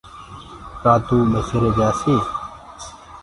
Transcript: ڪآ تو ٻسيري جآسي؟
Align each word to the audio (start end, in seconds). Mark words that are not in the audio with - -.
ڪآ 0.81 0.93
تو 1.07 1.17
ٻسيري 1.31 1.69
جآسي؟ 1.77 2.15